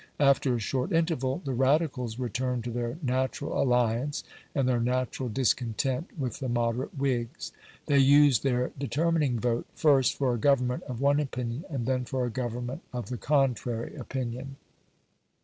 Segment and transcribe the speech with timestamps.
[0.19, 4.23] After a short interval the Radicals returned to their natural alliance
[4.55, 7.51] and their natural discontent with the moderate Whigs.
[7.85, 12.25] They used their determining vote first for a Government of one opinion and then for
[12.25, 14.55] a Government of the contrary opinion.